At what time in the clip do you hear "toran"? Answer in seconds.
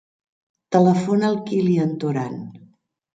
2.05-2.33